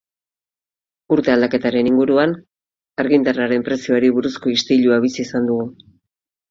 Urte 1.15 1.31
aldaketaren 1.33 1.91
inguruan, 1.91 2.35
argindarraren 3.05 3.69
prezioari 3.71 4.13
buruzko 4.19 4.57
istilua 4.59 5.03
bizi 5.07 5.27
izan 5.29 5.51
dugu. 5.55 5.73